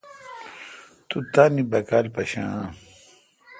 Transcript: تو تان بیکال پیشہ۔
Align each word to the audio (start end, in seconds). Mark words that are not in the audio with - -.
تو 1.07 1.17
تان 1.33 1.53
بیکال 1.71 2.05
پیشہ۔ 2.13 2.43